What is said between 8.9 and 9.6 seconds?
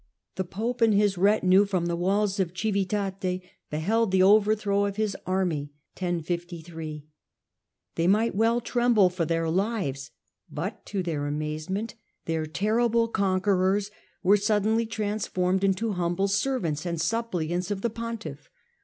for their